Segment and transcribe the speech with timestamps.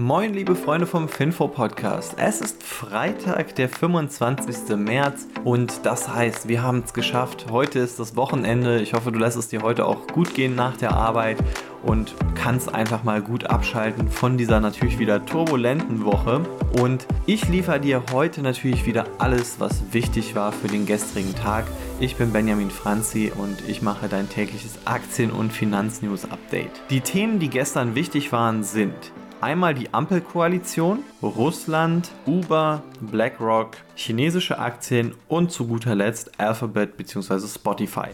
[0.00, 2.14] Moin, liebe Freunde vom Finfo Podcast.
[2.18, 4.76] Es ist Freitag, der 25.
[4.76, 7.46] März und das heißt, wir haben es geschafft.
[7.50, 8.80] Heute ist das Wochenende.
[8.80, 11.38] Ich hoffe, du lässt es dir heute auch gut gehen nach der Arbeit
[11.82, 16.42] und kannst einfach mal gut abschalten von dieser natürlich wieder turbulenten Woche.
[16.80, 21.64] Und ich liefere dir heute natürlich wieder alles, was wichtig war für den gestrigen Tag.
[21.98, 26.70] Ich bin Benjamin Franzi und ich mache dein tägliches Aktien- und Finanznews-Update.
[26.88, 28.94] Die Themen, die gestern wichtig waren, sind
[29.40, 37.46] Einmal die Ampelkoalition, Russland, Uber, BlackRock, chinesische Aktien und zu guter Letzt Alphabet bzw.
[37.46, 38.08] Spotify.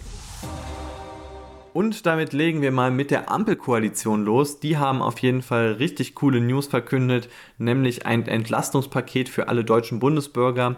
[1.72, 4.60] Und damit legen wir mal mit der Ampelkoalition los.
[4.60, 10.00] Die haben auf jeden Fall richtig coole News verkündet, nämlich ein Entlastungspaket für alle deutschen
[10.00, 10.76] Bundesbürger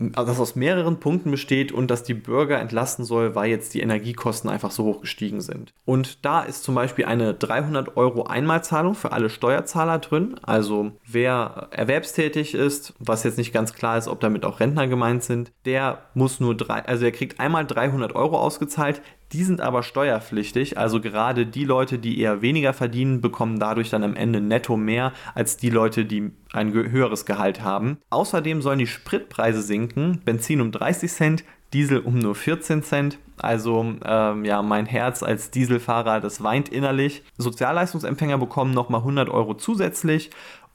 [0.00, 4.48] das aus mehreren Punkten besteht und dass die Bürger entlasten soll, weil jetzt die Energiekosten
[4.48, 5.72] einfach so hoch gestiegen sind.
[5.84, 10.36] Und da ist zum Beispiel eine 300 Euro Einmalzahlung für alle Steuerzahler drin.
[10.42, 15.22] Also wer erwerbstätig ist, was jetzt nicht ganz klar ist, ob damit auch Rentner gemeint
[15.22, 19.02] sind, der muss nur drei, also er kriegt einmal 300 Euro ausgezahlt.
[19.32, 24.02] Die sind aber steuerpflichtig, also gerade die Leute, die eher weniger verdienen, bekommen dadurch dann
[24.02, 27.98] am Ende netto mehr als die Leute, die ein höheres Gehalt haben.
[28.10, 33.18] Außerdem sollen die Spritpreise sinken, Benzin um 30 Cent, Diesel um nur 14 Cent.
[33.36, 37.22] Also ähm, ja, mein Herz als Dieselfahrer, das weint innerlich.
[37.38, 40.30] Sozialleistungsempfänger bekommen nochmal 100 Euro zusätzlich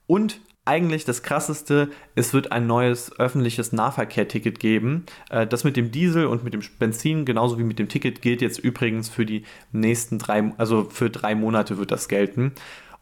[0.08, 5.06] und eigentlich das Krasseste, es wird ein neues öffentliches Nahverkehrticket geben.
[5.30, 8.42] Äh, das mit dem Diesel und mit dem Benzin, genauso wie mit dem Ticket, gilt
[8.42, 12.54] jetzt übrigens für die nächsten drei, also für drei Monate wird das gelten.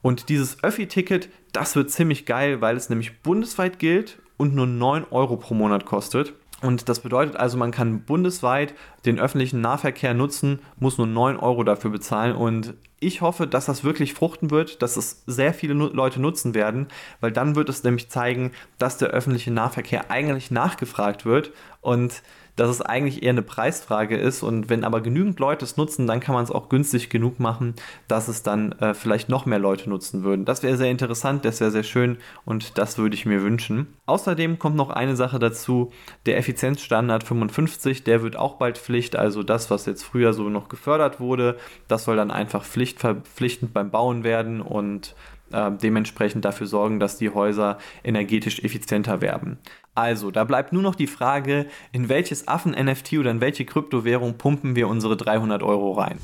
[0.02, 5.06] Und dieses Öffi-Ticket, das wird ziemlich geil, weil es nämlich bundesweit gilt und nur 9
[5.12, 6.34] Euro pro Monat kostet.
[6.64, 8.74] Und das bedeutet also, man kann bundesweit
[9.06, 12.34] den öffentlichen Nahverkehr nutzen, muss nur 9 Euro dafür bezahlen.
[12.34, 16.88] Und ich hoffe, dass das wirklich fruchten wird, dass es sehr viele Leute nutzen werden,
[17.20, 22.24] weil dann wird es nämlich zeigen, dass der öffentliche Nahverkehr eigentlich nachgefragt wird und
[22.56, 24.44] dass es eigentlich eher eine Preisfrage ist.
[24.44, 27.76] Und wenn aber genügend Leute es nutzen, dann kann man es auch günstig genug machen,
[28.08, 30.46] dass es dann äh, vielleicht noch mehr Leute nutzen würden.
[30.46, 33.88] Das wäre sehr interessant, das wäre sehr schön und das würde ich mir wünschen.
[34.06, 35.92] Außerdem kommt noch eine Sache dazu,
[36.26, 40.70] der Effizienzstandard 55, der wird auch bald Pflicht, also das, was jetzt früher so noch
[40.70, 45.16] gefördert wurde, das soll dann einfach pflichtverpflichtend beim Bauen werden und
[45.54, 49.60] äh, dementsprechend dafür sorgen, dass die Häuser energetisch effizienter werden.
[49.96, 54.76] Also, da bleibt nur noch die Frage, in welches Affen-NFT oder in welche Kryptowährung pumpen
[54.76, 56.18] wir unsere 300 Euro rein?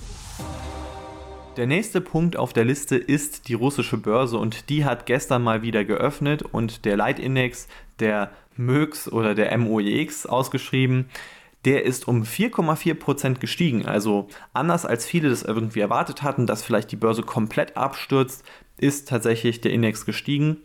[1.55, 5.61] Der nächste Punkt auf der Liste ist die russische Börse und die hat gestern mal
[5.61, 7.67] wieder geöffnet und der Leitindex,
[7.99, 11.09] der MÖX oder der MOEX ausgeschrieben,
[11.65, 13.85] der ist um 4,4% gestiegen.
[13.85, 18.45] Also anders als viele das irgendwie erwartet hatten, dass vielleicht die Börse komplett abstürzt,
[18.77, 20.57] ist tatsächlich der Index gestiegen.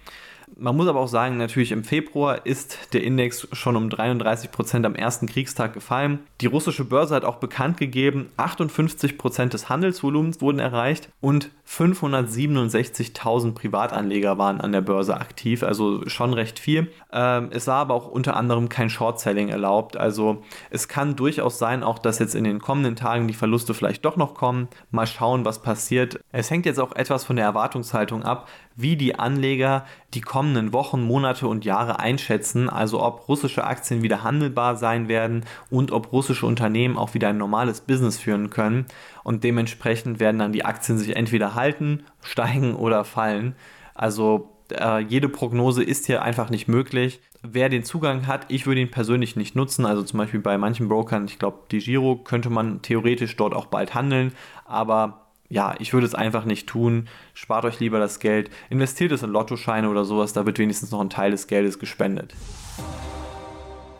[0.57, 4.87] Man muss aber auch sagen, natürlich im Februar ist der Index schon um 33 Prozent
[4.87, 6.21] am ersten Kriegstag gefallen.
[6.41, 13.55] Die russische Börse hat auch bekannt gegeben, 58 Prozent des Handelsvolumens wurden erreicht und 567.000
[13.55, 16.93] Privatanleger waren an der Börse aktiv, also schon recht viel.
[17.13, 21.83] Ähm, es war aber auch unter anderem kein Short-Selling erlaubt, also es kann durchaus sein,
[21.83, 24.69] auch dass jetzt in den kommenden Tagen die Verluste vielleicht doch noch kommen.
[24.91, 26.21] Mal schauen, was passiert.
[26.33, 31.03] Es hängt jetzt auch etwas von der Erwartungshaltung ab, wie die Anleger die kommenden Wochen,
[31.03, 36.47] Monate und Jahre einschätzen, also ob russische Aktien wieder handelbar sein werden und ob russische
[36.47, 38.87] Unternehmen auch wieder ein normales Business führen können.
[39.23, 43.55] Und dementsprechend werden dann die Aktien sich entweder halten, steigen oder fallen.
[43.95, 47.21] Also äh, jede Prognose ist hier einfach nicht möglich.
[47.43, 49.85] Wer den Zugang hat, ich würde ihn persönlich nicht nutzen.
[49.85, 53.67] Also zum Beispiel bei manchen Brokern, ich glaube, die Giro könnte man theoretisch dort auch
[53.67, 54.33] bald handeln,
[54.65, 55.21] aber
[55.51, 57.09] ja, ich würde es einfach nicht tun.
[57.35, 61.01] Spart euch lieber das Geld, investiert es in Lottoscheine oder sowas, da wird wenigstens noch
[61.01, 62.35] ein Teil des Geldes gespendet.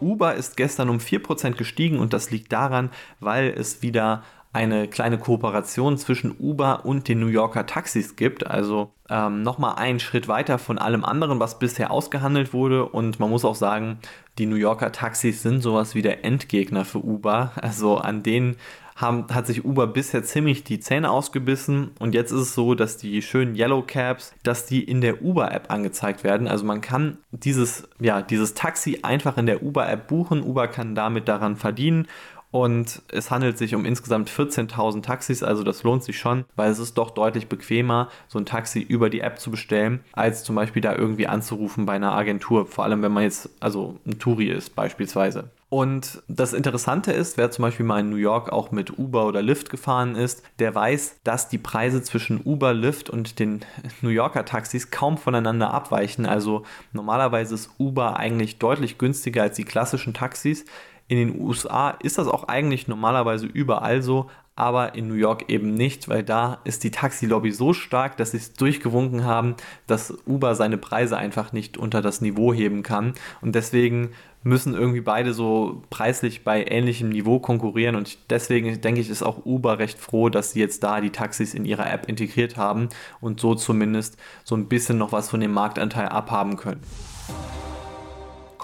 [0.01, 4.23] Uber ist gestern um 4% gestiegen und das liegt daran, weil es wieder
[4.55, 8.47] eine kleine Kooperation zwischen Uber und den New Yorker Taxis gibt.
[8.47, 12.87] Also ähm, nochmal einen Schritt weiter von allem anderen, was bisher ausgehandelt wurde.
[12.87, 13.99] Und man muss auch sagen,
[14.39, 17.51] die New Yorker Taxis sind sowas wie der Endgegner für Uber.
[17.57, 18.57] Also an denen
[18.97, 22.97] haben, hat sich Uber bisher ziemlich die Zähne ausgebissen und jetzt ist es so, dass
[22.97, 26.47] die schönen Yellow Cabs, dass die in der Uber-App angezeigt werden.
[26.47, 30.43] Also man kann dieses, ja, dieses Taxi einfach in der Uber-App buchen.
[30.43, 32.07] Uber kann damit daran verdienen
[32.55, 36.79] und es handelt sich um insgesamt 14.000 Taxis, also das lohnt sich schon, weil es
[36.79, 40.81] ist doch deutlich bequemer, so ein Taxi über die App zu bestellen, als zum Beispiel
[40.81, 44.77] da irgendwie anzurufen bei einer Agentur, vor allem wenn man jetzt also ein Touri ist
[44.77, 45.51] beispielsweise.
[45.69, 49.43] Und das Interessante ist, wer zum Beispiel mal in New York auch mit Uber oder
[49.43, 53.65] Lyft gefahren ist, der weiß, dass die Preise zwischen Uber, Lyft und den
[54.01, 56.27] New Yorker Taxis kaum voneinander abweichen.
[56.27, 56.63] Also
[56.93, 60.65] normalerweise ist Uber eigentlich deutlich günstiger als die klassischen Taxis.
[61.07, 65.75] In den USA ist das auch eigentlich normalerweise überall so, aber in New York eben
[65.75, 69.57] nicht, weil da ist die Taxilobby so stark, dass sie es durchgewunken haben,
[69.87, 73.15] dass Uber seine Preise einfach nicht unter das Niveau heben kann.
[73.41, 74.11] Und deswegen
[74.45, 79.45] müssen irgendwie beide so preislich bei ähnlichem Niveau konkurrieren und deswegen denke ich, ist auch
[79.45, 82.91] Uber recht froh, dass sie jetzt da die Taxis in ihrer App integriert haben
[83.21, 86.81] und so zumindest so ein bisschen noch was von dem Marktanteil abhaben können.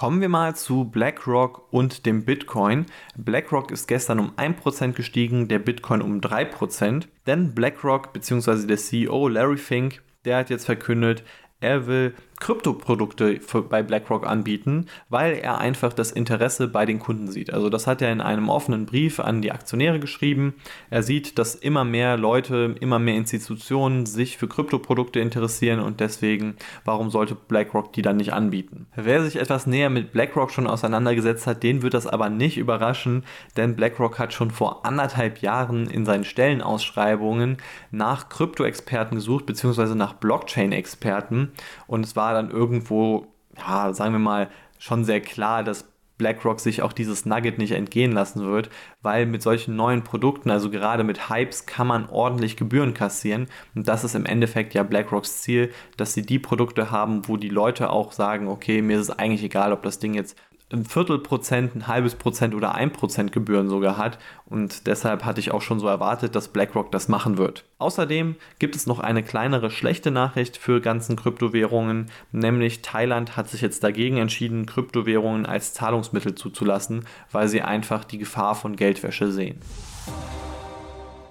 [0.01, 2.87] Kommen wir mal zu BlackRock und dem Bitcoin.
[3.15, 8.65] BlackRock ist gestern um 1% gestiegen, der Bitcoin um 3%, denn BlackRock bzw.
[8.65, 11.21] der CEO Larry Fink, der hat jetzt verkündet,
[11.59, 13.39] er will Kryptoprodukte
[13.69, 17.53] bei BlackRock anbieten, weil er einfach das Interesse bei den Kunden sieht.
[17.53, 20.55] Also das hat er in einem offenen Brief an die Aktionäre geschrieben.
[20.89, 26.55] Er sieht, dass immer mehr Leute, immer mehr Institutionen sich für Kryptoprodukte interessieren und deswegen,
[26.83, 28.87] warum sollte BlackRock die dann nicht anbieten?
[28.95, 33.23] Wer sich etwas näher mit BlackRock schon auseinandergesetzt hat, den wird das aber nicht überraschen,
[33.55, 37.57] denn BlackRock hat schon vor anderthalb Jahren in seinen Stellenausschreibungen
[37.91, 41.51] nach Krypto-Experten gesucht, beziehungsweise nach Blockchain-Experten
[41.85, 44.49] und es war war dann irgendwo, ja, sagen wir mal,
[44.79, 48.69] schon sehr klar, dass BlackRock sich auch dieses Nugget nicht entgehen lassen wird,
[49.01, 53.47] weil mit solchen neuen Produkten, also gerade mit Hypes, kann man ordentlich Gebühren kassieren.
[53.75, 57.49] Und das ist im Endeffekt ja BlackRocks Ziel, dass sie die Produkte haben, wo die
[57.49, 60.37] Leute auch sagen, okay, mir ist es eigentlich egal, ob das Ding jetzt
[60.73, 64.17] ein Viertelprozent, ein halbes Prozent oder ein Prozent Gebühren sogar hat.
[64.45, 67.65] Und deshalb hatte ich auch schon so erwartet, dass BlackRock das machen wird.
[67.77, 73.61] Außerdem gibt es noch eine kleinere schlechte Nachricht für ganzen Kryptowährungen, nämlich Thailand hat sich
[73.61, 79.59] jetzt dagegen entschieden, Kryptowährungen als Zahlungsmittel zuzulassen, weil sie einfach die Gefahr von Geldwäsche sehen.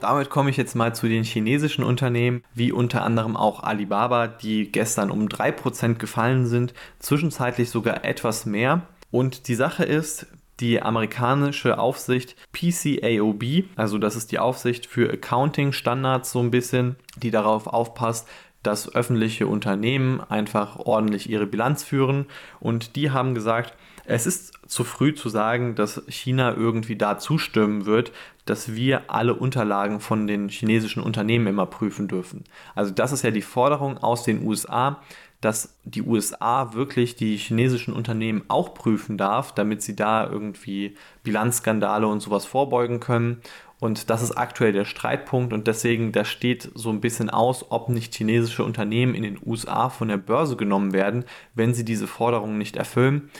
[0.00, 4.72] Damit komme ich jetzt mal zu den chinesischen Unternehmen, wie unter anderem auch Alibaba, die
[4.72, 8.82] gestern um 3% gefallen sind, zwischenzeitlich sogar etwas mehr.
[9.10, 10.26] Und die Sache ist,
[10.60, 16.96] die amerikanische Aufsicht PCAOB, also das ist die Aufsicht für Accounting Standards so ein bisschen,
[17.16, 18.28] die darauf aufpasst,
[18.62, 22.26] dass öffentliche Unternehmen einfach ordentlich ihre Bilanz führen.
[22.60, 23.74] Und die haben gesagt,
[24.04, 28.12] es ist zu früh zu sagen, dass China irgendwie da zustimmen wird,
[28.44, 32.44] dass wir alle Unterlagen von den chinesischen Unternehmen immer prüfen dürfen.
[32.74, 35.00] Also das ist ja die Forderung aus den USA,
[35.40, 42.06] dass die USA wirklich die chinesischen Unternehmen auch prüfen darf, damit sie da irgendwie Bilanzskandale
[42.06, 43.40] und sowas vorbeugen können.
[43.78, 47.88] Und das ist aktuell der Streitpunkt und deswegen, da steht so ein bisschen aus, ob
[47.88, 52.58] nicht chinesische Unternehmen in den USA von der Börse genommen werden, wenn sie diese Forderungen
[52.58, 53.30] nicht erfüllen.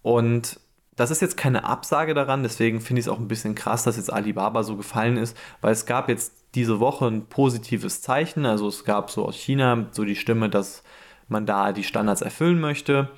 [0.00, 0.58] Und
[0.96, 3.96] das ist jetzt keine Absage daran, deswegen finde ich es auch ein bisschen krass, dass
[3.96, 8.44] jetzt Alibaba so gefallen ist, weil es gab jetzt diese Woche ein positives Zeichen.
[8.46, 10.82] Also es gab so aus China so die Stimme, dass
[11.30, 13.10] man da die Standards erfüllen möchte.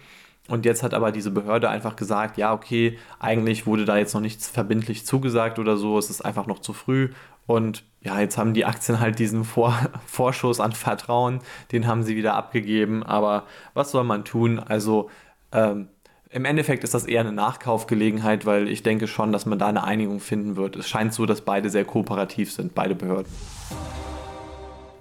[0.48, 4.20] Und jetzt hat aber diese Behörde einfach gesagt, ja, okay, eigentlich wurde da jetzt noch
[4.20, 7.10] nichts verbindlich zugesagt oder so, es ist einfach noch zu früh.
[7.46, 9.74] Und ja, jetzt haben die Aktien halt diesen Vor
[10.06, 13.02] Vorschuss an Vertrauen, den haben sie wieder abgegeben.
[13.02, 13.44] Aber
[13.74, 14.58] was soll man tun?
[14.58, 15.10] Also
[15.52, 15.88] ähm,
[16.30, 19.84] im Endeffekt ist das eher eine Nachkaufgelegenheit, weil ich denke schon, dass man da eine
[19.84, 20.76] Einigung finden wird.
[20.76, 23.30] Es scheint so, dass beide sehr kooperativ sind, beide Behörden.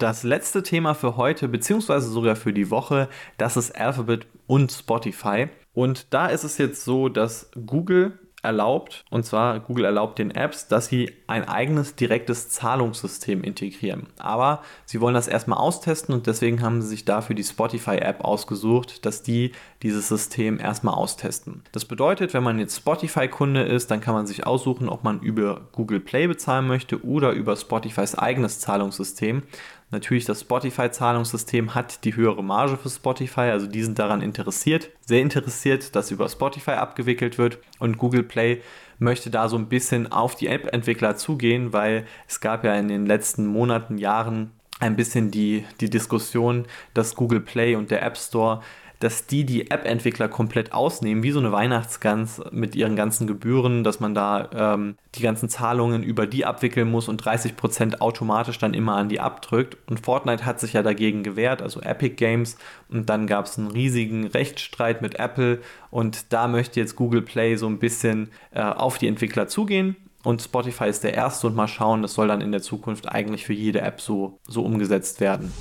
[0.02, 3.08] Das letzte Thema für heute, beziehungsweise sogar für die Woche,
[3.38, 5.46] das ist Alphabet und Spotify.
[5.74, 10.66] Und da ist es jetzt so, dass Google erlaubt, und zwar Google erlaubt den Apps,
[10.66, 14.08] dass sie ein eigenes direktes Zahlungssystem integrieren.
[14.18, 19.06] Aber sie wollen das erstmal austesten und deswegen haben sie sich dafür die Spotify-App ausgesucht,
[19.06, 21.62] dass die dieses System erstmal austesten.
[21.70, 25.68] Das bedeutet, wenn man jetzt Spotify-Kunde ist, dann kann man sich aussuchen, ob man über
[25.70, 29.44] Google Play bezahlen möchte oder über Spotifys eigenes Zahlungssystem.
[29.92, 35.20] Natürlich, das Spotify-Zahlungssystem hat die höhere Marge für Spotify, also die sind daran interessiert, sehr
[35.20, 37.58] interessiert, dass über Spotify abgewickelt wird.
[37.78, 38.62] Und Google Play
[38.98, 43.04] möchte da so ein bisschen auf die App-Entwickler zugehen, weil es gab ja in den
[43.04, 48.62] letzten Monaten, Jahren ein bisschen die, die Diskussion, dass Google Play und der App Store
[49.02, 53.98] dass die die App-Entwickler komplett ausnehmen, wie so eine Weihnachtsgans mit ihren ganzen Gebühren, dass
[53.98, 58.96] man da ähm, die ganzen Zahlungen über die abwickeln muss und 30% automatisch dann immer
[58.96, 59.76] an die abdrückt.
[59.88, 62.56] Und Fortnite hat sich ja dagegen gewehrt, also Epic Games.
[62.88, 67.56] Und dann gab es einen riesigen Rechtsstreit mit Apple und da möchte jetzt Google Play
[67.56, 71.68] so ein bisschen äh, auf die Entwickler zugehen und Spotify ist der erste und mal
[71.68, 75.52] schauen, das soll dann in der Zukunft eigentlich für jede App so, so umgesetzt werden.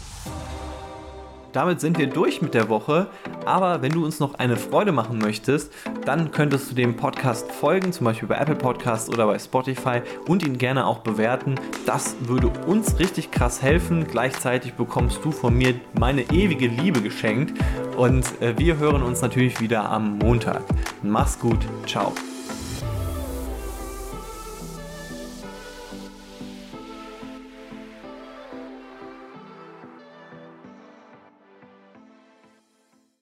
[1.53, 3.08] Damit sind wir durch mit der Woche.
[3.46, 5.74] Aber wenn du uns noch eine Freude machen möchtest,
[6.05, 10.46] dann könntest du dem Podcast folgen, zum Beispiel bei Apple Podcasts oder bei Spotify und
[10.46, 11.55] ihn gerne auch bewerten.
[11.86, 14.08] Das würde uns richtig krass helfen.
[14.08, 17.60] Gleichzeitig bekommst du von mir meine ewige Liebe geschenkt.
[17.98, 20.62] Und äh, wir hören uns natürlich wieder am Montag.
[21.03, 21.60] Mach's gut.
[21.86, 22.13] Ciao.